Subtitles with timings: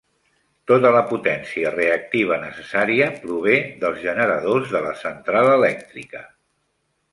[0.69, 6.27] Tota la potència reactiva necessària prové dels generadors de la central elèctrica.